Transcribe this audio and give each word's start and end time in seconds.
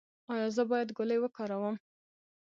ایا 0.31 0.47
زه 0.55 0.63
باید 0.71 0.89
ګولۍ 0.97 1.17
وکاروم؟ 1.21 1.75